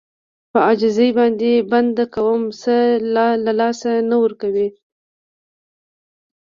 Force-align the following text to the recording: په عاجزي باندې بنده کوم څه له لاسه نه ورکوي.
په 0.51 0.59
عاجزي 0.67 1.09
باندې 1.17 1.51
بنده 1.71 2.05
کوم 2.15 2.41
څه 2.61 2.75
له 3.13 3.27
لاسه 3.59 3.91
نه 4.09 4.15
ورکوي. 4.23 4.67